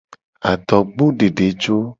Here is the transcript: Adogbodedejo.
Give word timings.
Adogbodedejo. 0.51 1.75